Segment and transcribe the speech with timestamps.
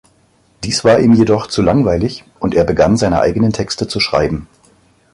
[0.63, 4.47] Dies war ihm jedoch zu langweilig, und er begann, seine eigenen Texte zu schreiben.